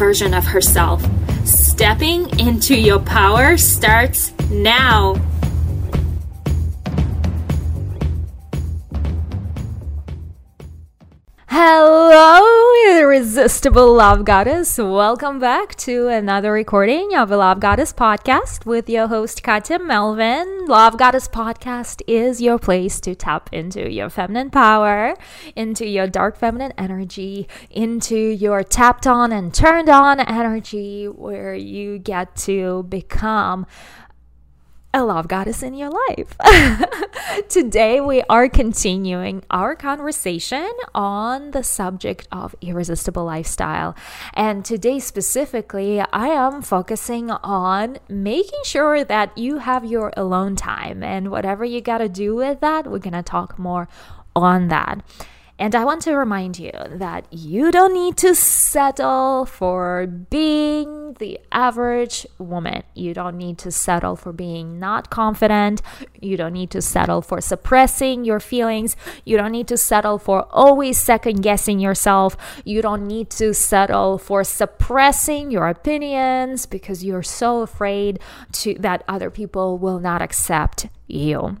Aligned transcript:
version 0.00 0.32
of 0.32 0.46
herself. 0.46 1.04
Stepping 1.44 2.26
into 2.38 2.74
your 2.74 3.00
power 3.00 3.58
starts 3.58 4.32
now. 4.48 5.14
Hello, 11.52 12.72
irresistible 12.96 13.92
love 13.92 14.24
goddess. 14.24 14.78
Welcome 14.78 15.40
back 15.40 15.74
to 15.78 16.06
another 16.06 16.52
recording 16.52 17.16
of 17.16 17.32
a 17.32 17.36
Love 17.36 17.58
Goddess 17.58 17.92
podcast 17.92 18.64
with 18.64 18.88
your 18.88 19.08
host 19.08 19.42
Katya 19.42 19.80
Melvin. 19.80 20.66
Love 20.66 20.96
Goddess 20.96 21.26
podcast 21.26 22.02
is 22.06 22.40
your 22.40 22.56
place 22.56 23.00
to 23.00 23.16
tap 23.16 23.50
into 23.52 23.90
your 23.90 24.08
feminine 24.08 24.50
power, 24.50 25.16
into 25.56 25.88
your 25.88 26.06
dark 26.06 26.36
feminine 26.36 26.72
energy, 26.78 27.48
into 27.68 28.16
your 28.16 28.62
tapped 28.62 29.08
on 29.08 29.32
and 29.32 29.52
turned 29.52 29.88
on 29.88 30.20
energy 30.20 31.06
where 31.06 31.56
you 31.56 31.98
get 31.98 32.36
to 32.36 32.84
become 32.84 33.66
a 34.92 35.04
love 35.04 35.28
goddess 35.28 35.62
in 35.62 35.74
your 35.74 35.90
life. 36.08 36.36
Today, 37.48 38.00
we 38.00 38.22
are 38.28 38.48
continuing 38.48 39.44
our 39.50 39.76
conversation 39.76 40.68
on 40.94 41.52
the 41.52 41.62
subject 41.62 42.26
of 42.32 42.56
irresistible 42.60 43.24
lifestyle. 43.24 43.94
And 44.34 44.64
today, 44.64 44.98
specifically, 44.98 46.00
I 46.00 46.28
am 46.28 46.60
focusing 46.62 47.30
on 47.30 47.98
making 48.08 48.60
sure 48.64 49.04
that 49.04 49.36
you 49.38 49.58
have 49.58 49.84
your 49.84 50.12
alone 50.16 50.56
time. 50.56 51.04
And 51.04 51.30
whatever 51.30 51.64
you 51.64 51.80
got 51.80 51.98
to 51.98 52.08
do 52.08 52.34
with 52.34 52.60
that, 52.60 52.90
we're 52.90 52.98
going 52.98 53.12
to 53.12 53.22
talk 53.22 53.58
more 53.58 53.88
on 54.34 54.68
that. 54.68 55.02
And 55.60 55.74
I 55.74 55.84
want 55.84 56.00
to 56.02 56.16
remind 56.16 56.58
you 56.58 56.72
that 56.88 57.26
you 57.30 57.70
don't 57.70 57.92
need 57.92 58.16
to 58.16 58.34
settle 58.34 59.44
for 59.44 60.06
being 60.06 61.12
the 61.18 61.38
average 61.52 62.26
woman. 62.38 62.82
You 62.94 63.12
don't 63.12 63.36
need 63.36 63.58
to 63.58 63.70
settle 63.70 64.16
for 64.16 64.32
being 64.32 64.78
not 64.78 65.10
confident. 65.10 65.82
You 66.18 66.38
don't 66.38 66.54
need 66.54 66.70
to 66.70 66.80
settle 66.80 67.20
for 67.20 67.42
suppressing 67.42 68.24
your 68.24 68.40
feelings. 68.40 68.96
You 69.26 69.36
don't 69.36 69.52
need 69.52 69.68
to 69.68 69.76
settle 69.76 70.18
for 70.18 70.46
always 70.50 70.98
second 70.98 71.42
guessing 71.42 71.78
yourself. 71.78 72.38
You 72.64 72.80
don't 72.80 73.06
need 73.06 73.28
to 73.32 73.52
settle 73.52 74.16
for 74.16 74.44
suppressing 74.44 75.50
your 75.50 75.68
opinions 75.68 76.64
because 76.64 77.04
you're 77.04 77.22
so 77.22 77.60
afraid 77.60 78.18
to 78.52 78.76
that 78.78 79.04
other 79.06 79.28
people 79.28 79.76
will 79.76 80.00
not 80.00 80.22
accept 80.22 80.86
you. 81.06 81.58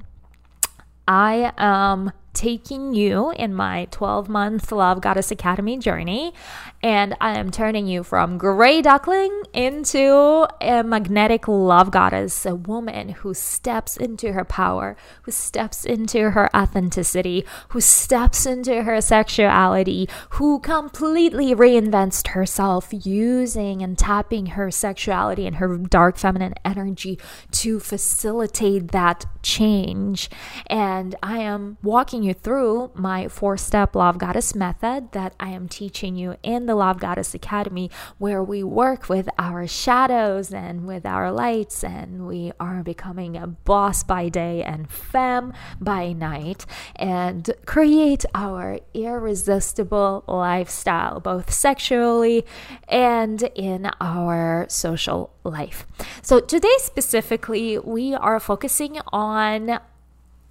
I 1.06 1.52
am 1.58 2.12
taking 2.32 2.94
you 2.94 3.32
in 3.32 3.54
my 3.54 3.86
12 3.90 4.28
month 4.28 4.72
Love 4.72 5.00
Goddess 5.00 5.30
Academy 5.30 5.78
journey. 5.78 6.32
And 6.82 7.14
I 7.20 7.38
am 7.38 7.50
turning 7.50 7.86
you 7.86 8.02
from 8.02 8.38
gray 8.38 8.80
duckling 8.80 9.42
into 9.52 10.46
a 10.60 10.82
magnetic 10.82 11.46
love 11.46 11.90
goddess, 11.90 12.46
a 12.46 12.54
woman 12.54 13.10
who 13.10 13.34
steps 13.34 13.96
into 13.96 14.32
her 14.32 14.44
power, 14.44 14.96
who 15.22 15.30
steps 15.30 15.84
into 15.84 16.30
her 16.30 16.54
authenticity, 16.56 17.44
who 17.70 17.80
steps 17.80 18.46
into 18.46 18.84
her 18.84 19.00
sexuality, 19.00 20.08
who 20.30 20.58
completely 20.60 21.54
reinvents 21.54 22.28
herself 22.28 22.88
using 22.92 23.82
and 23.82 23.98
tapping 23.98 24.46
her 24.46 24.70
sexuality 24.70 25.46
and 25.46 25.56
her 25.56 25.76
dark 25.76 26.16
feminine 26.16 26.54
energy 26.64 27.18
to 27.50 27.78
facilitate 27.78 28.92
that 28.92 29.26
change. 29.42 30.30
And 30.68 31.14
I 31.22 31.38
am 31.38 31.76
walking 31.82 32.19
you 32.22 32.34
through 32.34 32.90
my 32.94 33.28
four 33.28 33.56
step 33.56 33.94
love 33.94 34.18
goddess 34.18 34.54
method 34.54 35.12
that 35.12 35.34
I 35.38 35.50
am 35.50 35.68
teaching 35.68 36.16
you 36.16 36.36
in 36.42 36.66
the 36.66 36.74
Love 36.74 37.00
Goddess 37.00 37.34
Academy, 37.34 37.90
where 38.18 38.42
we 38.42 38.62
work 38.62 39.08
with 39.08 39.28
our 39.38 39.66
shadows 39.66 40.52
and 40.52 40.86
with 40.86 41.04
our 41.06 41.32
lights, 41.32 41.82
and 41.84 42.26
we 42.26 42.52
are 42.58 42.82
becoming 42.82 43.36
a 43.36 43.46
boss 43.46 44.02
by 44.02 44.28
day 44.28 44.62
and 44.62 44.90
femme 44.90 45.52
by 45.80 46.12
night, 46.12 46.66
and 46.96 47.50
create 47.66 48.24
our 48.34 48.78
irresistible 48.94 50.24
lifestyle, 50.26 51.20
both 51.20 51.52
sexually 51.52 52.44
and 52.88 53.42
in 53.54 53.90
our 54.00 54.66
social 54.68 55.30
life. 55.44 55.86
So, 56.22 56.40
today 56.40 56.76
specifically, 56.78 57.78
we 57.78 58.14
are 58.14 58.40
focusing 58.40 58.98
on 59.12 59.80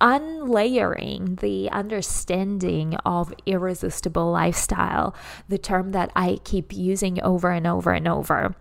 unlayering 0.01 1.35
the 1.41 1.69
understanding 1.71 2.95
of 3.05 3.33
irresistible 3.45 4.31
lifestyle, 4.31 5.15
the 5.47 5.57
term 5.57 5.91
that 5.91 6.11
I 6.15 6.39
keep 6.43 6.73
using 6.73 7.21
over 7.21 7.51
and 7.51 7.67
over 7.67 7.91
and 7.91 8.07
over. 8.07 8.55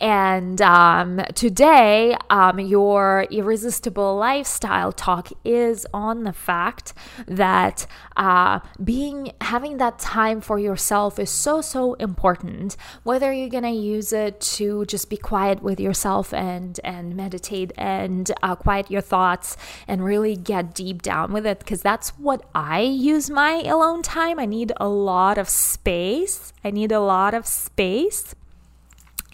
And 0.00 0.60
um, 0.60 1.20
today, 1.34 2.16
um, 2.28 2.58
your 2.58 3.26
irresistible 3.30 4.16
lifestyle 4.16 4.92
talk 4.92 5.28
is 5.44 5.86
on 5.94 6.24
the 6.24 6.32
fact 6.32 6.92
that 7.26 7.86
uh, 8.16 8.60
being 8.82 9.32
having 9.40 9.76
that 9.78 9.98
time 9.98 10.40
for 10.40 10.58
yourself 10.58 11.18
is 11.18 11.30
so 11.30 11.60
so 11.60 11.94
important. 11.94 12.76
Whether 13.04 13.32
you're 13.32 13.48
gonna 13.48 13.70
use 13.70 14.12
it 14.12 14.40
to 14.56 14.84
just 14.86 15.08
be 15.08 15.16
quiet 15.16 15.62
with 15.62 15.78
yourself 15.78 16.34
and 16.34 16.80
and 16.82 17.14
meditate 17.14 17.72
and 17.76 18.30
uh, 18.42 18.56
quiet 18.56 18.90
your 18.90 19.02
thoughts 19.02 19.56
and 19.86 20.04
really 20.04 20.36
get 20.36 20.74
deep 20.74 21.02
down 21.02 21.32
with 21.32 21.46
it, 21.46 21.60
because 21.60 21.82
that's 21.82 22.10
what 22.18 22.44
I 22.54 22.80
use 22.80 23.30
my 23.30 23.62
alone 23.62 24.02
time. 24.02 24.38
I 24.38 24.46
need 24.46 24.72
a 24.78 24.88
lot 24.88 25.38
of 25.38 25.48
space. 25.48 26.52
I 26.64 26.70
need 26.70 26.92
a 26.92 27.00
lot 27.00 27.34
of 27.34 27.46
space 27.46 28.34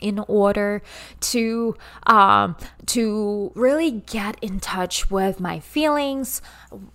in 0.00 0.18
order 0.28 0.82
to 1.20 1.76
um, 2.06 2.56
to 2.86 3.52
really 3.54 3.90
get 3.90 4.36
in 4.42 4.60
touch 4.60 5.10
with 5.10 5.40
my 5.40 5.60
feelings 5.60 6.40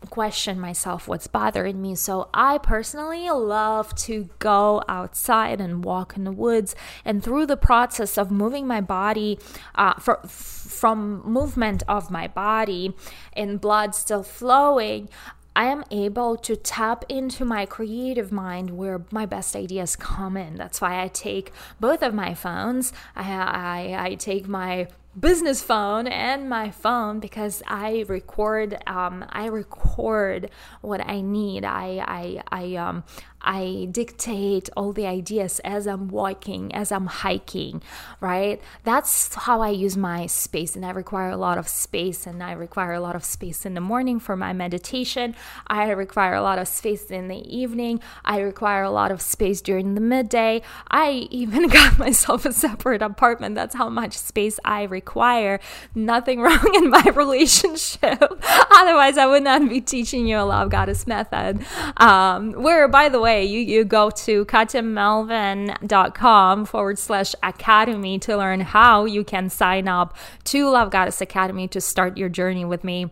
question 0.09 0.59
myself 0.59 1.07
what's 1.07 1.27
bothering 1.27 1.81
me. 1.81 1.95
So 1.95 2.29
i 2.33 2.57
personally 2.57 3.29
love 3.29 3.93
to 3.95 4.29
go 4.39 4.83
outside 4.87 5.59
and 5.59 5.83
walk 5.83 6.15
in 6.15 6.23
the 6.23 6.31
woods. 6.31 6.75
And 7.03 7.23
through 7.23 7.47
the 7.47 7.57
process 7.57 8.17
of 8.17 8.31
moving 8.31 8.67
my 8.67 8.81
body 8.81 9.39
uh, 9.75 9.95
for, 9.95 10.19
from 10.27 11.23
movement 11.25 11.83
of 11.87 12.11
my 12.11 12.27
body 12.27 12.93
and 13.33 13.59
blood 13.59 13.95
still 13.95 14.23
flowing 14.23 15.09
I 15.55 15.65
am 15.65 15.83
able 15.91 16.35
to 16.37 16.55
tap 16.55 17.05
into 17.09 17.45
my 17.45 17.65
creative 17.65 18.31
mind 18.31 18.71
where 18.71 19.05
my 19.11 19.25
best 19.25 19.55
ideas 19.55 19.95
come 19.95 20.37
in. 20.37 20.55
That's 20.55 20.81
why 20.81 21.01
I 21.01 21.07
take 21.07 21.51
both 21.79 22.01
of 22.01 22.13
my 22.13 22.33
phones. 22.33 22.93
I, 23.15 23.31
I, 23.31 24.05
I 24.05 24.15
take 24.15 24.47
my 24.47 24.87
business 25.19 25.61
phone 25.61 26.07
and 26.07 26.49
my 26.49 26.71
phone 26.71 27.19
because 27.19 27.61
I 27.67 28.03
record 28.07 28.77
um, 28.87 29.25
I 29.29 29.45
record 29.45 30.49
what 30.81 31.05
I 31.07 31.21
need. 31.21 31.63
I 31.65 32.03
I 32.07 32.43
I 32.51 32.75
um 32.75 33.03
I 33.43 33.87
dictate 33.91 34.69
all 34.77 34.93
the 34.93 35.05
ideas 35.05 35.59
as 35.59 35.87
I'm 35.87 36.07
walking, 36.07 36.73
as 36.73 36.91
I'm 36.91 37.07
hiking, 37.07 37.81
right? 38.21 38.61
That's 38.83 39.33
how 39.35 39.61
I 39.61 39.69
use 39.69 39.97
my 39.97 40.27
space. 40.27 40.75
And 40.75 40.85
I 40.85 40.91
require 40.91 41.29
a 41.29 41.37
lot 41.37 41.57
of 41.57 41.67
space, 41.67 42.25
and 42.25 42.41
I 42.41 42.53
require 42.53 42.93
a 42.93 42.99
lot 42.99 43.15
of 43.15 43.25
space 43.25 43.65
in 43.65 43.73
the 43.73 43.81
morning 43.81 44.19
for 44.19 44.35
my 44.37 44.53
meditation. 44.53 45.35
I 45.67 45.91
require 45.91 46.33
a 46.33 46.41
lot 46.41 46.59
of 46.59 46.67
space 46.67 47.11
in 47.11 47.27
the 47.27 47.41
evening. 47.55 47.99
I 48.23 48.39
require 48.39 48.83
a 48.83 48.91
lot 48.91 49.11
of 49.11 49.21
space 49.21 49.61
during 49.61 49.95
the 49.95 50.01
midday. 50.01 50.61
I 50.89 51.27
even 51.31 51.67
got 51.67 51.99
myself 51.99 52.45
a 52.45 52.53
separate 52.53 53.01
apartment. 53.01 53.55
That's 53.55 53.75
how 53.75 53.89
much 53.89 54.17
space 54.17 54.59
I 54.63 54.83
require. 54.83 55.59
Nothing 55.95 56.41
wrong 56.45 56.71
in 56.75 56.89
my 56.89 57.03
relationship. 57.15 58.21
Otherwise, 58.71 59.17
I 59.17 59.25
would 59.25 59.43
not 59.43 59.67
be 59.67 59.81
teaching 59.81 60.27
you 60.27 60.37
a 60.37 60.45
love 60.45 60.69
goddess 60.69 61.05
method. 61.07 61.65
Um, 61.97 62.51
where, 62.53 62.87
by 62.87 63.09
the 63.09 63.19
way, 63.19 63.32
you, 63.41 63.59
you 63.59 63.83
go 63.83 64.11
to 64.11 64.45
katyamelvin.com 64.45 66.65
forward 66.65 66.99
slash 66.99 67.33
academy 67.41 68.19
to 68.19 68.37
learn 68.37 68.59
how 68.59 69.05
you 69.05 69.23
can 69.23 69.49
sign 69.49 69.87
up 69.87 70.15
to 70.43 70.69
Love 70.69 70.91
Goddess 70.91 71.21
Academy 71.21 71.67
to 71.69 71.81
start 71.81 72.17
your 72.17 72.29
journey 72.29 72.65
with 72.65 72.83
me. 72.83 73.09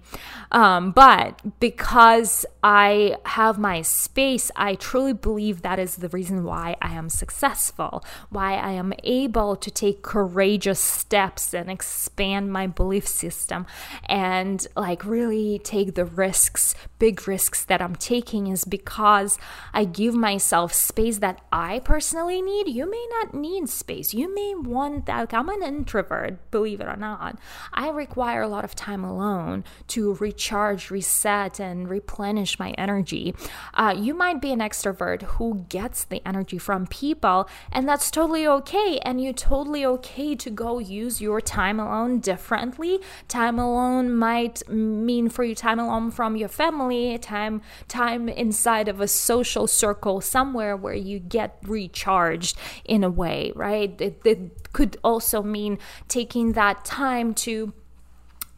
Um, 0.51 0.91
but 0.91 1.59
because 1.59 2.45
I 2.63 3.17
have 3.25 3.57
my 3.57 3.81
space, 3.81 4.51
I 4.55 4.75
truly 4.75 5.13
believe 5.13 5.61
that 5.61 5.79
is 5.79 5.95
the 5.95 6.09
reason 6.09 6.43
why 6.43 6.75
I 6.81 6.93
am 6.93 7.09
successful, 7.09 8.03
why 8.29 8.55
I 8.55 8.71
am 8.71 8.93
able 9.03 9.55
to 9.55 9.71
take 9.71 10.03
courageous 10.03 10.79
steps 10.79 11.53
and 11.53 11.71
expand 11.71 12.51
my 12.51 12.67
belief 12.67 13.07
system 13.07 13.65
and 14.05 14.67
like 14.75 15.05
really 15.05 15.59
take 15.63 15.95
the 15.95 16.05
risks, 16.05 16.75
big 16.99 17.27
risks 17.27 17.63
that 17.65 17.81
I'm 17.81 17.95
taking 17.95 18.47
is 18.47 18.65
because 18.65 19.37
I 19.73 19.85
give 19.85 20.10
myself 20.15 20.73
space 20.73 21.19
that 21.19 21.41
I 21.51 21.79
personally 21.79 22.41
need. 22.41 22.67
You 22.67 22.89
may 22.89 23.07
not 23.11 23.33
need 23.33 23.69
space. 23.69 24.13
You 24.13 24.33
may 24.33 24.55
want 24.55 25.05
that. 25.05 25.19
Like, 25.19 25.33
I'm 25.33 25.49
an 25.49 25.63
introvert, 25.63 26.51
believe 26.51 26.81
it 26.81 26.87
or 26.87 26.95
not. 26.95 27.37
I 27.73 27.89
require 27.89 28.41
a 28.41 28.47
lot 28.47 28.65
of 28.65 28.75
time 28.75 29.03
alone 29.03 29.63
to 29.87 30.15
recharge, 30.15 30.89
reset, 30.89 31.59
and 31.59 31.89
replenish 31.89 32.59
my 32.59 32.71
energy. 32.71 33.35
Uh, 33.73 33.95
you 33.97 34.13
might 34.13 34.41
be 34.41 34.51
an 34.51 34.59
extrovert 34.59 35.21
who 35.23 35.65
gets 35.69 36.03
the 36.03 36.21
energy 36.27 36.57
from 36.57 36.87
people, 36.87 37.47
and 37.71 37.87
that's 37.87 38.09
totally 38.11 38.47
okay. 38.47 38.99
And 39.03 39.21
you're 39.21 39.33
totally 39.33 39.85
okay 39.85 40.35
to 40.35 40.49
go 40.49 40.79
use 40.79 41.21
your 41.21 41.41
time 41.41 41.79
alone 41.79 42.19
differently. 42.19 42.99
Time 43.27 43.59
alone 43.59 44.15
might 44.15 44.67
mean 44.69 45.29
for 45.29 45.43
you 45.43 45.55
time 45.55 45.79
alone 45.79 46.11
from 46.11 46.35
your 46.35 46.49
family, 46.49 47.17
time 47.17 47.61
time 47.87 48.27
inside 48.27 48.87
of 48.87 48.99
a 48.99 49.07
social 49.07 49.67
circle 49.67 49.90
somewhere 50.21 50.75
where 50.75 50.93
you 50.93 51.19
get 51.19 51.57
recharged 51.63 52.57
in 52.85 53.03
a 53.03 53.09
way, 53.09 53.51
right? 53.55 53.99
It, 53.99 54.21
it 54.25 54.73
could 54.73 54.97
also 55.03 55.41
mean 55.41 55.79
taking 56.07 56.53
that 56.53 56.85
time 56.85 57.33
to 57.35 57.73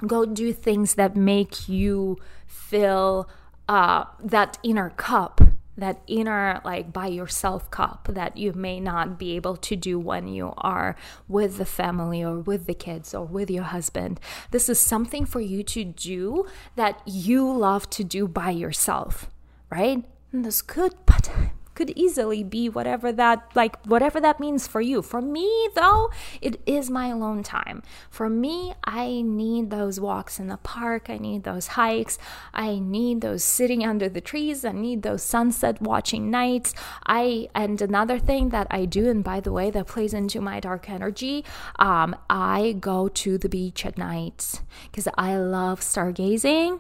go 0.06 0.26
do 0.26 0.54
things 0.54 0.96
that 0.96 1.16
make 1.16 1.70
you 1.70 2.18
feel 2.48 3.30
uh, 3.70 4.06
that 4.22 4.58
inner 4.64 4.90
cup 4.92 5.42
that 5.78 6.02
inner 6.08 6.62
like 6.64 6.94
by 6.94 7.08
yourself 7.08 7.70
cup 7.72 8.08
that 8.12 8.38
you 8.38 8.54
may 8.54 8.80
not 8.80 9.18
be 9.18 9.36
able 9.36 9.56
to 9.56 9.76
do 9.76 9.98
when 9.98 10.28
you 10.28 10.54
are 10.58 10.96
with 11.28 11.58
the 11.58 11.66
family 11.66 12.24
or 12.24 12.40
with 12.40 12.68
the 12.68 12.74
kids 12.74 13.14
or 13.14 13.26
with 13.26 13.50
your 13.50 13.64
husband 13.64 14.20
this 14.52 14.70
is 14.70 14.80
something 14.80 15.26
for 15.26 15.40
you 15.42 15.64
to 15.64 15.84
do 15.84 16.46
that 16.76 17.02
you 17.06 17.52
love 17.52 17.90
to 17.90 18.04
do 18.04 18.28
by 18.28 18.52
yourself 18.52 19.30
right 19.72 20.06
this 20.34 20.62
could 20.62 20.94
but 21.06 21.30
could 21.76 21.92
easily 21.92 22.44
be 22.44 22.70
whatever 22.70 23.12
that 23.12 23.52
like 23.56 23.84
whatever 23.86 24.20
that 24.20 24.40
means 24.40 24.68
for 24.68 24.82
you. 24.82 25.02
For 25.02 25.22
me 25.22 25.70
though 25.76 26.12
it 26.42 26.62
is 26.66 26.90
my 26.90 27.08
alone 27.08 27.44
time. 27.44 27.82
For 28.10 28.30
me 28.30 28.74
i 28.84 29.22
need 29.22 29.70
those 29.70 30.00
walks 30.00 30.40
in 30.40 30.48
the 30.48 30.58
park. 30.58 31.10
I 31.10 31.18
need 31.18 31.44
those 31.44 31.68
hikes. 31.68 32.18
I 32.54 32.80
need 32.80 33.22
those 33.22 33.44
sitting 33.44 33.86
under 33.86 34.10
the 34.10 34.22
trees. 34.22 34.64
I 34.66 34.72
need 34.72 35.02
those 35.02 35.24
sunset 35.24 35.82
watching 35.82 36.30
nights. 36.30 36.74
I 37.06 37.50
and 37.56 37.82
another 37.82 38.20
thing 38.20 38.50
that 38.50 38.68
i 38.70 38.86
do 38.86 39.10
and 39.10 39.24
by 39.24 39.40
the 39.40 39.52
way 39.52 39.72
that 39.72 39.88
plays 39.88 40.14
into 40.14 40.42
my 40.42 40.60
dark 40.60 40.90
energy 40.90 41.44
um, 41.80 42.16
i 42.30 42.76
go 42.80 43.08
to 43.08 43.38
the 43.38 43.50
beach 43.50 43.86
at 43.86 43.98
night 43.98 44.62
because 44.92 45.08
i 45.18 45.36
love 45.36 45.80
stargazing 45.82 46.80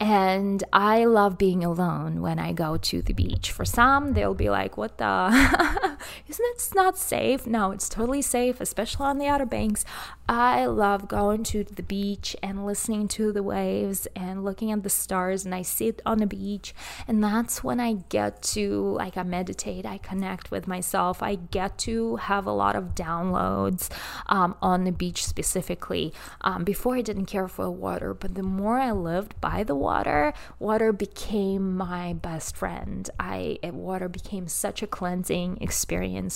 and 0.00 0.64
I 0.72 1.04
love 1.04 1.36
being 1.36 1.62
alone 1.62 2.22
when 2.22 2.38
I 2.38 2.52
go 2.52 2.78
to 2.78 3.02
the 3.02 3.12
beach. 3.12 3.52
For 3.52 3.66
some, 3.66 4.14
they'll 4.14 4.34
be 4.34 4.50
like, 4.50 4.76
What 4.76 4.98
the? 4.98 5.89
Isn't 6.28 6.46
it 6.46 6.70
not 6.74 6.96
safe? 6.96 7.46
No, 7.46 7.70
it's 7.70 7.88
totally 7.88 8.22
safe, 8.22 8.60
especially 8.60 9.06
on 9.06 9.18
the 9.18 9.26
Outer 9.26 9.46
Banks. 9.46 9.84
I 10.28 10.66
love 10.66 11.08
going 11.08 11.42
to 11.44 11.64
the 11.64 11.82
beach 11.82 12.36
and 12.42 12.64
listening 12.64 13.08
to 13.08 13.32
the 13.32 13.42
waves 13.42 14.06
and 14.14 14.44
looking 14.44 14.70
at 14.70 14.82
the 14.82 14.90
stars. 14.90 15.44
And 15.44 15.54
I 15.54 15.62
sit 15.62 16.00
on 16.06 16.18
the 16.18 16.26
beach, 16.26 16.72
and 17.08 17.22
that's 17.22 17.64
when 17.64 17.80
I 17.80 17.94
get 18.08 18.42
to, 18.54 18.92
like, 18.92 19.16
I 19.16 19.24
meditate, 19.24 19.84
I 19.84 19.98
connect 19.98 20.50
with 20.50 20.68
myself, 20.68 21.22
I 21.22 21.34
get 21.34 21.78
to 21.78 22.16
have 22.16 22.46
a 22.46 22.52
lot 22.52 22.76
of 22.76 22.94
downloads 22.94 23.90
um, 24.26 24.54
on 24.62 24.84
the 24.84 24.92
beach 24.92 25.26
specifically. 25.26 26.12
Um, 26.42 26.64
before, 26.64 26.96
I 26.96 27.02
didn't 27.02 27.26
care 27.26 27.48
for 27.48 27.70
water, 27.70 28.14
but 28.14 28.36
the 28.36 28.42
more 28.42 28.78
I 28.78 28.92
lived 28.92 29.40
by 29.40 29.64
the 29.64 29.74
water, 29.74 30.32
water 30.58 30.92
became 30.92 31.76
my 31.76 32.12
best 32.12 32.56
friend. 32.56 33.10
I 33.18 33.58
water 33.62 34.08
became 34.08 34.46
such 34.48 34.82
a 34.82 34.86
cleansing 34.86 35.58
experience 35.60 35.89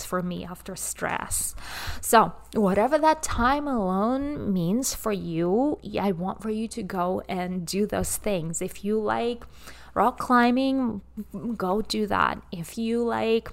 for 0.04 0.22
me 0.22 0.44
after 0.44 0.76
stress. 0.76 1.54
So, 2.00 2.32
whatever 2.54 2.98
that 2.98 3.22
time 3.22 3.68
alone 3.68 4.52
means 4.52 4.94
for 4.94 5.12
you, 5.12 5.78
I 6.00 6.12
want 6.12 6.42
for 6.42 6.50
you 6.50 6.68
to 6.68 6.82
go 6.82 7.22
and 7.28 7.66
do 7.66 7.86
those 7.86 8.16
things. 8.16 8.60
If 8.60 8.84
you 8.84 9.00
like 9.00 9.44
rock 9.94 10.18
climbing, 10.18 11.02
go 11.56 11.82
do 11.82 12.06
that. 12.06 12.42
If 12.52 12.76
you 12.78 13.02
like 13.04 13.50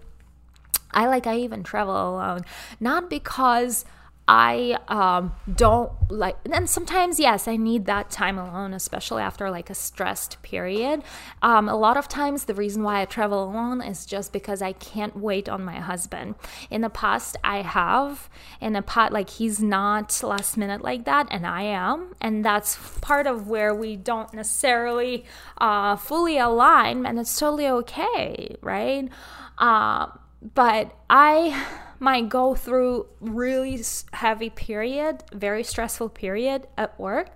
I 0.94 1.08
like 1.08 1.26
I 1.28 1.38
even 1.38 1.64
travel 1.64 1.96
alone, 1.96 2.42
not 2.80 3.10
because 3.10 3.86
I 4.28 4.78
um, 4.88 5.34
don't 5.54 5.92
like, 6.10 6.38
and 6.50 6.70
sometimes, 6.70 7.20
yes, 7.20 7.48
I 7.48 7.58
need 7.58 7.86
that 7.86 8.10
time 8.10 8.38
alone, 8.38 8.74
especially 8.74 9.24
after 9.24 9.50
like 9.50 9.70
a 9.70 9.74
stressed 9.74 10.42
period. 10.42 11.04
Um, 11.42 11.68
a 11.68 11.76
lot 11.76 11.98
of 11.98 12.08
times, 12.08 12.46
the 12.46 12.54
reason 12.54 12.84
why 12.84 13.02
I 13.02 13.06
travel 13.06 13.44
alone 13.44 13.82
is 13.82 14.06
just 14.06 14.32
because 14.32 14.62
I 14.62 14.74
can't 14.74 15.18
wait 15.18 15.50
on 15.50 15.66
my 15.66 15.80
husband. 15.80 16.36
In 16.70 16.82
the 16.82 16.90
past, 16.90 17.36
I 17.44 17.62
have, 17.62 18.30
in 18.62 18.74
the 18.74 18.82
past, 18.82 19.12
like 19.12 19.30
he's 19.30 19.60
not 19.60 20.22
last 20.24 20.56
minute 20.56 20.82
like 20.82 21.06
that, 21.06 21.28
and 21.32 21.46
I 21.46 21.64
am. 21.64 22.14
And 22.22 22.46
that's 22.46 22.78
part 23.02 23.28
of 23.28 23.48
where 23.48 23.74
we 23.74 23.96
don't 23.96 24.34
necessarily 24.34 25.26
uh, 25.58 25.96
fully 25.96 26.38
align, 26.38 27.06
and 27.06 27.20
it's 27.20 27.38
totally 27.38 27.68
okay, 27.68 28.56
right? 28.62 29.10
Uh, 29.58 30.08
but 30.54 30.96
I 31.10 31.66
might 32.02 32.28
go 32.30 32.56
through 32.56 33.06
really 33.20 33.80
heavy 34.12 34.50
period, 34.50 35.24
very 35.32 35.64
stressful 35.64 36.10
period 36.10 36.68
at 36.76 37.00
work, 37.00 37.30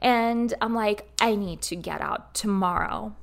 and 0.00 0.52
I'm 0.60 0.74
like, 0.74 1.08
I 1.20 1.36
need 1.36 1.62
to 1.62 1.76
get 1.76 2.00
out 2.00 2.34
tomorrow. 2.34 3.14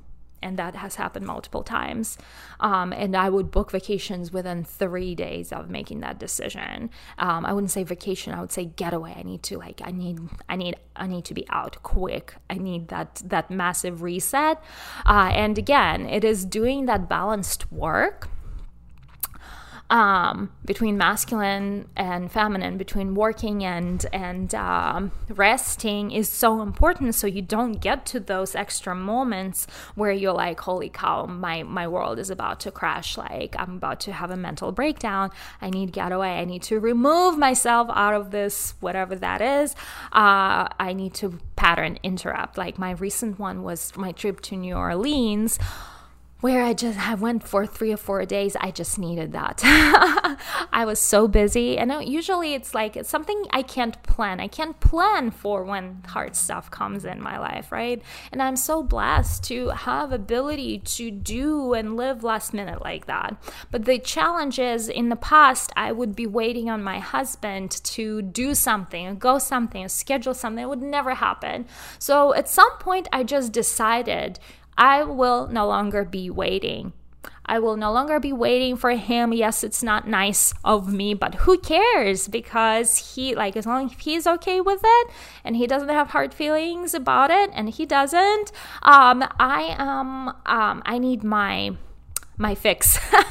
And 0.42 0.58
that 0.58 0.76
has 0.76 0.94
happened 0.94 1.26
multiple 1.26 1.64
times. 1.64 2.18
Um, 2.60 2.92
and 2.92 3.16
I 3.16 3.28
would 3.28 3.50
book 3.50 3.72
vacations 3.72 4.32
within 4.32 4.64
three 4.64 5.14
days 5.14 5.50
of 5.50 5.70
making 5.70 6.00
that 6.00 6.20
decision. 6.20 6.90
Um, 7.18 7.44
I 7.44 7.52
wouldn't 7.52 7.72
say 7.72 7.82
vacation; 7.82 8.32
I 8.32 8.40
would 8.40 8.52
say 8.52 8.66
getaway. 8.66 9.14
I 9.18 9.22
need 9.22 9.42
to 9.44 9.58
like, 9.58 9.80
I 9.84 9.90
need, 9.90 10.20
I 10.48 10.56
need, 10.56 10.76
I 10.94 11.08
need 11.08 11.24
to 11.26 11.34
be 11.34 11.46
out 11.50 11.82
quick. 11.82 12.34
I 12.48 12.54
need 12.54 12.88
that 12.88 13.22
that 13.24 13.50
massive 13.50 14.02
reset. 14.02 14.62
Uh, 15.04 15.30
and 15.34 15.58
again, 15.58 16.06
it 16.06 16.22
is 16.22 16.44
doing 16.44 16.86
that 16.86 17.08
balanced 17.08 17.70
work 17.72 18.28
um, 19.88 20.50
between 20.64 20.98
masculine 20.98 21.88
and 21.96 22.30
feminine, 22.30 22.76
between 22.76 23.14
working 23.14 23.64
and 23.64 24.04
and 24.12 24.54
um, 24.54 25.12
resting 25.28 26.10
is 26.10 26.28
so 26.28 26.60
important. 26.60 27.14
So 27.14 27.26
you 27.26 27.42
don't 27.42 27.74
get 27.74 28.04
to 28.06 28.20
those 28.20 28.54
extra 28.54 28.94
moments 28.94 29.66
where 29.94 30.10
you're 30.10 30.32
like, 30.32 30.60
"Holy 30.60 30.88
cow, 30.88 31.26
my 31.26 31.62
my 31.62 31.86
world 31.86 32.18
is 32.18 32.30
about 32.30 32.60
to 32.60 32.70
crash! 32.70 33.16
Like 33.16 33.54
I'm 33.58 33.76
about 33.76 34.00
to 34.00 34.12
have 34.12 34.30
a 34.30 34.36
mental 34.36 34.72
breakdown. 34.72 35.30
I 35.60 35.70
need 35.70 35.86
to 35.86 35.92
get 35.92 36.10
away. 36.10 36.38
I 36.38 36.44
need 36.44 36.62
to 36.64 36.80
remove 36.80 37.38
myself 37.38 37.88
out 37.92 38.14
of 38.14 38.32
this, 38.32 38.74
whatever 38.80 39.14
that 39.16 39.40
is. 39.40 39.74
Uh, 40.12 40.66
I 40.80 40.94
need 40.94 41.14
to 41.14 41.38
pattern 41.54 41.98
interrupt. 42.02 42.58
Like 42.58 42.78
my 42.78 42.90
recent 42.92 43.38
one 43.38 43.62
was 43.62 43.96
my 43.96 44.12
trip 44.12 44.40
to 44.42 44.56
New 44.56 44.74
Orleans." 44.74 45.60
Where 46.40 46.62
I 46.62 46.74
just 46.74 46.98
I 46.98 47.14
went 47.14 47.48
for 47.48 47.66
three 47.66 47.92
or 47.92 47.96
four 47.96 48.24
days. 48.26 48.56
I 48.60 48.70
just 48.70 48.98
needed 48.98 49.32
that. 49.32 49.60
I 50.72 50.84
was 50.84 50.98
so 50.98 51.26
busy, 51.26 51.78
and 51.78 51.92
usually 52.06 52.52
it's 52.54 52.74
like 52.74 52.96
it's 52.96 53.08
something 53.08 53.46
I 53.50 53.62
can't 53.62 54.00
plan. 54.02 54.38
I 54.38 54.48
can't 54.48 54.78
plan 54.78 55.30
for 55.30 55.64
when 55.64 56.02
hard 56.06 56.36
stuff 56.36 56.70
comes 56.70 57.04
in 57.04 57.22
my 57.22 57.38
life, 57.38 57.72
right? 57.72 58.02
And 58.32 58.42
I'm 58.42 58.56
so 58.56 58.82
blessed 58.82 59.44
to 59.44 59.70
have 59.70 60.12
ability 60.12 60.80
to 60.80 61.10
do 61.10 61.72
and 61.72 61.96
live 61.96 62.22
last 62.22 62.52
minute 62.52 62.82
like 62.82 63.06
that. 63.06 63.36
But 63.70 63.86
the 63.86 63.98
challenge 63.98 64.58
is, 64.58 64.88
in 64.90 65.08
the 65.08 65.16
past, 65.16 65.72
I 65.74 65.92
would 65.92 66.14
be 66.14 66.26
waiting 66.26 66.68
on 66.68 66.82
my 66.82 66.98
husband 66.98 67.70
to 67.70 68.20
do 68.20 68.54
something, 68.54 69.16
go 69.18 69.38
something, 69.38 69.88
schedule 69.88 70.34
something. 70.34 70.62
It 70.62 70.68
would 70.68 70.82
never 70.82 71.14
happen. 71.14 71.66
So 71.98 72.34
at 72.34 72.48
some 72.48 72.76
point, 72.78 73.08
I 73.10 73.22
just 73.22 73.52
decided 73.52 74.38
I 74.78 75.04
will 75.04 75.48
no 75.48 75.66
longer 75.66 76.04
be 76.04 76.30
waiting 76.30 76.92
I 77.46 77.60
will 77.60 77.76
no 77.76 77.92
longer 77.92 78.18
be 78.18 78.32
waiting 78.32 78.76
for 78.76 78.90
him. 78.90 79.32
Yes, 79.32 79.62
it's 79.62 79.82
not 79.82 80.08
nice 80.08 80.52
of 80.64 80.92
me, 80.92 81.14
but 81.14 81.36
who 81.36 81.58
cares? 81.58 82.26
Because 82.26 83.14
he, 83.14 83.34
like, 83.34 83.56
as 83.56 83.66
long 83.66 83.86
as 83.86 83.92
he's 83.98 84.26
okay 84.26 84.60
with 84.60 84.80
it 84.84 85.10
and 85.44 85.56
he 85.56 85.66
doesn't 85.66 85.88
have 85.88 86.10
hard 86.10 86.34
feelings 86.34 86.92
about 86.92 87.30
it, 87.30 87.50
and 87.54 87.70
he 87.70 87.86
doesn't, 87.86 88.50
um, 88.82 89.24
I 89.38 89.76
am, 89.78 90.28
um, 90.44 90.82
I 90.84 90.98
need 90.98 91.22
my 91.22 91.76
my 92.38 92.54
fix. 92.54 92.98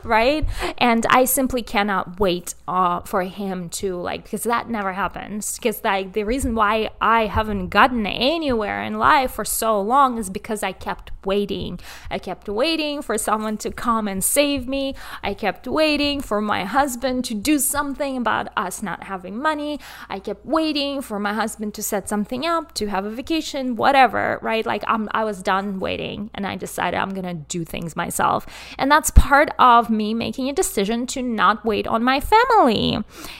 right? 0.04 0.46
And 0.78 1.06
I 1.10 1.24
simply 1.24 1.62
cannot 1.62 2.18
wait 2.20 2.54
uh, 2.66 3.00
for 3.00 3.22
him 3.22 3.68
to 3.70 3.96
like 3.96 4.24
because 4.24 4.44
that 4.44 4.68
never 4.68 4.92
happens. 4.92 5.56
Because 5.56 5.82
like 5.84 6.12
the 6.12 6.24
reason 6.24 6.54
why 6.54 6.90
I 7.00 7.26
haven't 7.26 7.68
gotten 7.68 8.06
anywhere 8.06 8.82
in 8.82 8.98
life 8.98 9.32
for 9.32 9.44
so 9.44 9.80
long 9.80 10.18
is 10.18 10.30
because 10.30 10.62
I 10.62 10.72
kept 10.72 11.10
waiting. 11.26 11.80
I 12.10 12.18
kept 12.18 12.48
waiting 12.48 13.02
for 13.02 13.18
someone 13.18 13.56
to 13.58 13.70
come 13.70 14.08
and 14.08 14.22
save 14.22 14.68
me. 14.68 14.94
I 15.22 15.34
kept 15.34 15.66
waiting 15.66 16.20
for 16.20 16.40
my 16.40 16.64
husband 16.64 17.24
to 17.26 17.34
do 17.34 17.58
something 17.58 18.16
about 18.16 18.48
us 18.56 18.82
not 18.82 19.04
having 19.04 19.40
money. 19.40 19.80
I 20.08 20.18
kept 20.18 20.44
waiting 20.44 21.02
for 21.02 21.18
my 21.18 21.32
husband 21.32 21.74
to 21.74 21.82
set 21.82 22.08
something 22.08 22.46
up, 22.46 22.74
to 22.74 22.86
have 22.86 23.04
a 23.04 23.10
vacation, 23.10 23.76
whatever, 23.76 24.38
right? 24.42 24.64
Like 24.64 24.84
I'm 24.86 25.08
I 25.12 25.24
was 25.24 25.42
done 25.42 25.80
waiting 25.80 26.30
and 26.34 26.46
I 26.46 26.56
decided 26.56 26.98
I'm 26.98 27.14
going 27.14 27.24
to 27.24 27.34
do 27.34 27.64
things 27.64 27.96
myself. 27.96 28.46
And 28.78 28.90
that's 28.90 29.10
part 29.10 29.50
of 29.58 29.90
me 29.90 30.14
making 30.14 30.48
a 30.48 30.52
decision 30.52 31.06
to 31.08 31.22
not 31.22 31.64
wait 31.64 31.86
on 31.86 32.02
my 32.02 32.20
family. 32.20 32.98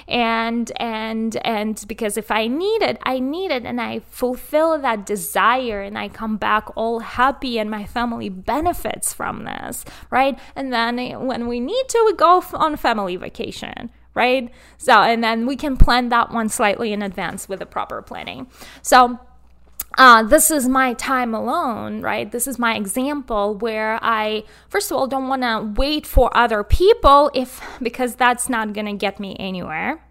And 0.08 0.70
and 0.76 1.36
and 1.44 1.84
because 1.88 2.16
if 2.16 2.30
I 2.30 2.46
need 2.46 2.82
it, 2.82 2.98
I 3.02 3.18
need 3.18 3.50
it 3.50 3.64
and 3.64 3.80
I 3.80 4.00
fulfill 4.10 4.78
that 4.78 5.06
desire 5.06 5.82
and 5.82 5.98
I 5.98 6.08
come 6.08 6.36
back 6.36 6.68
all 6.76 7.00
happy 7.00 7.58
and 7.58 7.70
my 7.74 7.84
family 7.84 8.28
benefits 8.28 9.12
from 9.12 9.44
this, 9.44 9.84
right? 10.10 10.38
And 10.54 10.72
then 10.72 11.26
when 11.26 11.48
we 11.48 11.58
need 11.60 11.88
to, 11.88 12.02
we 12.06 12.14
go 12.14 12.42
on 12.54 12.76
family 12.76 13.16
vacation, 13.16 13.90
right? 14.14 14.50
So, 14.78 14.92
and 14.92 15.22
then 15.24 15.46
we 15.46 15.56
can 15.56 15.76
plan 15.76 16.08
that 16.10 16.30
one 16.30 16.48
slightly 16.48 16.92
in 16.92 17.02
advance 17.02 17.48
with 17.48 17.58
the 17.58 17.66
proper 17.66 18.00
planning. 18.00 18.46
So, 18.82 19.18
uh, 19.96 20.22
this 20.24 20.50
is 20.50 20.68
my 20.68 20.94
time 20.94 21.34
alone, 21.34 22.00
right? 22.00 22.30
This 22.30 22.46
is 22.46 22.58
my 22.58 22.74
example 22.74 23.54
where 23.54 23.98
I, 24.02 24.44
first 24.68 24.90
of 24.90 24.96
all, 24.96 25.06
don't 25.06 25.28
want 25.28 25.42
to 25.42 25.72
wait 25.80 26.06
for 26.06 26.36
other 26.36 26.64
people 26.64 27.30
if 27.34 27.60
because 27.80 28.16
that's 28.16 28.48
not 28.48 28.72
going 28.72 28.86
to 28.86 28.94
get 29.06 29.20
me 29.20 29.36
anywhere. 29.38 30.02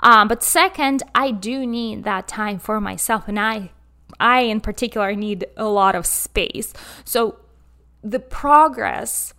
Um, 0.00 0.28
but 0.28 0.42
second, 0.42 1.02
I 1.14 1.30
do 1.30 1.66
need 1.66 2.04
that 2.04 2.26
time 2.26 2.58
for 2.58 2.80
myself, 2.80 3.28
and 3.28 3.38
I 3.38 3.70
I, 4.22 4.40
in 4.40 4.60
particular, 4.60 5.14
need 5.14 5.46
a 5.56 5.64
lot 5.66 5.94
of 5.94 6.06
space. 6.06 6.72
So 7.04 7.38
the 8.02 8.20
progress, 8.20 9.34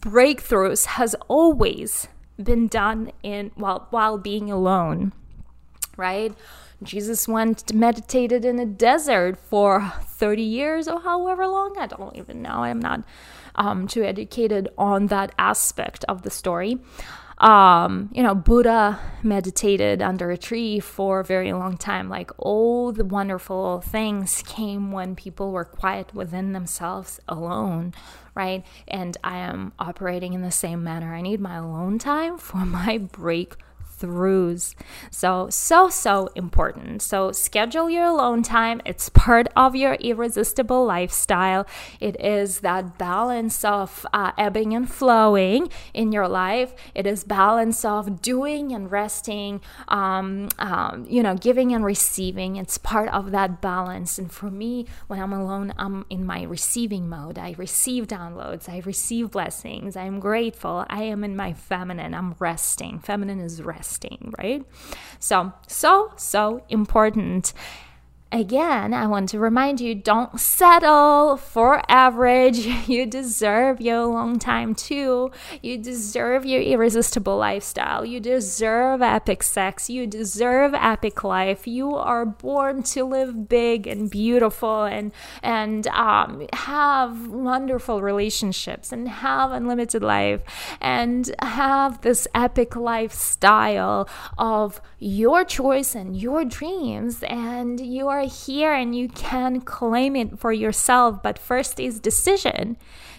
breakthroughs 0.00 0.86
has 0.86 1.14
always 1.28 2.08
been 2.42 2.68
done 2.68 3.12
in 3.22 3.50
while 3.56 3.86
while 3.90 4.16
being 4.16 4.50
alone 4.50 5.12
right? 5.98 6.32
Jesus 6.82 7.28
went 7.28 7.74
meditated 7.74 8.44
in 8.44 8.58
a 8.58 8.64
desert 8.64 9.36
for 9.36 9.92
30 10.02 10.42
years 10.42 10.88
or 10.88 11.00
however 11.00 11.46
long. 11.46 11.76
I 11.76 11.88
don't 11.88 12.16
even 12.16 12.40
know. 12.40 12.62
I'm 12.62 12.78
not 12.78 13.02
um, 13.56 13.88
too 13.88 14.04
educated 14.04 14.68
on 14.78 15.08
that 15.08 15.34
aspect 15.38 16.04
of 16.08 16.22
the 16.22 16.30
story 16.30 16.78
um, 17.38 18.10
you 18.12 18.22
know, 18.22 18.34
Buddha 18.34 18.98
meditated 19.22 20.02
under 20.02 20.30
a 20.30 20.38
tree 20.38 20.80
for 20.80 21.20
a 21.20 21.24
very 21.24 21.52
long 21.52 21.76
time. 21.76 22.08
Like 22.08 22.30
all 22.36 22.92
the 22.92 23.04
wonderful 23.04 23.80
things 23.80 24.42
came 24.46 24.90
when 24.90 25.14
people 25.14 25.52
were 25.52 25.64
quiet 25.64 26.12
within 26.14 26.52
themselves 26.52 27.20
alone, 27.28 27.94
right? 28.34 28.64
And 28.88 29.16
I 29.22 29.38
am 29.38 29.72
operating 29.78 30.32
in 30.32 30.42
the 30.42 30.50
same 30.50 30.82
manner. 30.82 31.14
I 31.14 31.20
need 31.20 31.40
my 31.40 31.56
alone 31.56 31.98
time 31.98 32.38
for 32.38 32.56
my 32.64 32.98
break 32.98 33.54
breakthroughs. 33.98 34.74
So, 35.10 35.48
so, 35.50 35.88
so 35.88 36.28
important. 36.34 37.02
So, 37.02 37.32
schedule 37.32 37.90
your 37.90 38.04
alone 38.04 38.42
time. 38.42 38.80
It's 38.84 39.08
part 39.08 39.48
of 39.56 39.74
your 39.74 39.94
irresistible 39.94 40.84
lifestyle. 40.84 41.66
It 42.00 42.20
is 42.20 42.60
that 42.60 42.98
balance 42.98 43.64
of 43.64 44.06
uh, 44.12 44.32
ebbing 44.38 44.74
and 44.74 44.90
flowing 44.90 45.70
in 45.94 46.12
your 46.12 46.28
life. 46.28 46.74
It 46.94 47.06
is 47.06 47.24
balance 47.24 47.84
of 47.84 48.22
doing 48.22 48.72
and 48.72 48.90
resting, 48.90 49.60
um, 49.88 50.48
um, 50.58 51.06
you 51.08 51.22
know, 51.22 51.34
giving 51.34 51.72
and 51.72 51.84
receiving. 51.84 52.56
It's 52.56 52.78
part 52.78 53.08
of 53.10 53.30
that 53.32 53.60
balance. 53.60 54.18
And 54.18 54.30
for 54.30 54.50
me, 54.50 54.86
when 55.06 55.20
I'm 55.20 55.32
alone, 55.32 55.72
I'm 55.78 56.04
in 56.10 56.24
my 56.24 56.42
receiving 56.42 57.08
mode. 57.08 57.38
I 57.38 57.54
receive 57.58 58.06
downloads, 58.06 58.68
I 58.68 58.82
receive 58.84 59.30
blessings, 59.30 59.96
I'm 59.96 60.20
grateful. 60.20 60.84
I 60.88 61.02
am 61.04 61.24
in 61.24 61.36
my 61.36 61.52
feminine. 61.52 62.14
I'm 62.14 62.34
resting. 62.38 62.98
Feminine 62.98 63.40
is 63.40 63.62
rest 63.62 63.87
right? 64.38 64.64
So, 65.18 65.52
so, 65.66 66.12
so 66.16 66.62
important. 66.68 67.52
Again, 68.30 68.92
I 68.92 69.06
want 69.06 69.30
to 69.30 69.38
remind 69.38 69.80
you 69.80 69.94
don't 69.94 70.38
settle 70.38 71.38
for 71.38 71.82
average. 71.88 72.68
You 72.88 73.04
deserve 73.04 73.80
your 73.82 74.06
long 74.06 74.38
time 74.38 74.74
too. 74.74 75.30
You 75.62 75.76
deserve 75.76 76.46
your 76.46 76.62
irresistible 76.62 77.36
lifestyle. 77.36 78.04
You 78.04 78.18
deserve 78.18 79.02
epic 79.02 79.42
sex. 79.42 79.90
You 79.90 80.06
deserve 80.06 80.72
epic 80.74 81.22
life. 81.22 81.66
You 81.66 81.94
are 81.94 82.24
born 82.24 82.82
to 82.94 83.04
live 83.04 83.48
big 83.48 83.86
and 83.86 84.10
beautiful 84.10 84.84
and 84.84 85.12
and 85.42 85.86
um, 85.88 86.46
have 86.54 87.28
wonderful 87.28 88.00
relationships 88.00 88.90
and 88.90 89.08
have 89.08 89.52
unlimited 89.52 90.02
life 90.02 90.40
and 90.80 91.30
have 91.40 92.00
this 92.00 92.26
epic 92.34 92.74
lifestyle 92.74 94.08
of 94.38 94.80
your 94.98 95.44
choice 95.44 95.94
and 95.94 96.16
your 96.16 96.44
dreams 96.44 97.22
and 97.22 97.80
you 97.80 98.08
are 98.08 98.17
are 98.18 98.28
here 98.28 98.72
and 98.72 98.94
you 98.94 99.08
can 99.08 99.60
claim 99.60 100.16
it 100.16 100.38
for 100.38 100.52
yourself. 100.52 101.22
But 101.22 101.38
first 101.38 101.78
is 101.78 102.00
decision. 102.00 102.76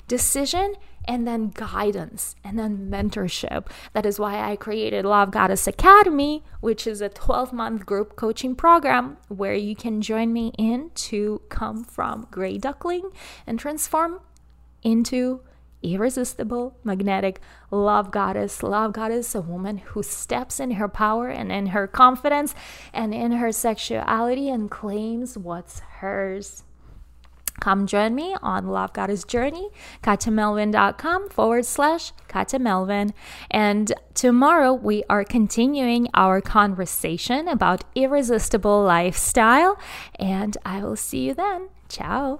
Decision 0.07 0.75
and 1.05 1.27
then 1.27 1.49
guidance 1.49 2.35
and 2.43 2.59
then 2.59 2.89
mentorship. 2.91 3.67
That 3.93 4.05
is 4.05 4.19
why 4.19 4.51
I 4.51 4.55
created 4.55 5.05
Love 5.05 5.31
Goddess 5.31 5.65
Academy, 5.67 6.43
which 6.59 6.85
is 6.85 7.01
a 7.01 7.09
12 7.09 7.53
month 7.53 7.85
group 7.85 8.15
coaching 8.15 8.55
program 8.55 9.17
where 9.27 9.55
you 9.55 9.75
can 9.75 10.01
join 10.01 10.33
me 10.33 10.51
in 10.57 10.91
to 10.95 11.41
come 11.49 11.83
from 11.83 12.27
gray 12.29 12.57
duckling 12.57 13.09
and 13.47 13.57
transform 13.59 14.19
into 14.83 15.41
irresistible, 15.81 16.77
magnetic 16.83 17.39
love 17.71 18.11
goddess. 18.11 18.63
Love 18.63 18.93
goddess, 18.93 19.35
a 19.35 19.41
woman 19.41 19.77
who 19.77 20.03
steps 20.03 20.59
in 20.59 20.71
her 20.71 20.87
power 20.87 21.29
and 21.29 21.51
in 21.51 21.67
her 21.67 21.87
confidence 21.87 22.53
and 22.93 23.13
in 23.13 23.33
her 23.33 23.51
sexuality 23.51 24.49
and 24.49 24.69
claims 24.69 25.37
what's 25.37 25.79
hers. 25.79 26.63
Come 27.59 27.87
join 27.87 28.15
me 28.15 28.35
on 28.41 28.67
Love 28.67 28.93
Goddess 28.93 29.23
Journey, 29.23 29.69
katyamelvin.com 30.01 31.29
forward 31.29 31.65
slash 31.65 32.13
katyamelvin. 32.29 33.11
And 33.51 33.91
tomorrow 34.13 34.73
we 34.73 35.03
are 35.09 35.23
continuing 35.23 36.07
our 36.13 36.41
conversation 36.41 37.47
about 37.47 37.83
irresistible 37.95 38.83
lifestyle. 38.83 39.77
And 40.17 40.57
I 40.65 40.83
will 40.83 40.95
see 40.95 41.27
you 41.27 41.33
then. 41.33 41.69
Ciao. 41.89 42.39